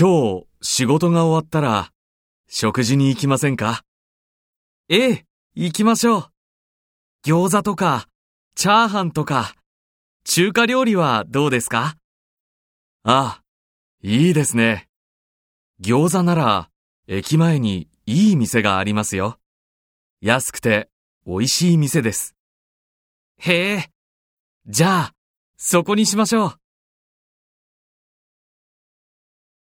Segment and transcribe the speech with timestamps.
[0.00, 1.90] 今日仕事が終わったら
[2.48, 3.82] 食事に行きませんか？
[4.88, 5.24] ええ、
[5.56, 6.26] 行きましょう。
[7.26, 8.06] 餃子とか、
[8.54, 9.56] チャーハンとか、
[10.22, 11.96] 中華料理はどうですか？
[13.02, 13.42] ああ、
[14.00, 14.86] いいですね。
[15.82, 16.70] 餃子なら
[17.08, 19.40] 駅前にいい店がありますよ。
[20.20, 20.90] 安くて
[21.26, 22.36] 美味しい店です。
[23.38, 23.90] へえ。
[24.64, 25.12] じゃあ、
[25.56, 26.54] そこにしましょう。